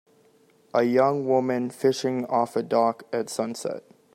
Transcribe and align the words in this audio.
a 0.73 0.81
young 0.81 1.27
woman 1.27 1.69
fishing 1.69 2.25
off 2.25 2.55
a 2.55 2.63
dock 2.63 3.03
at 3.13 3.29
sunset. 3.29 3.83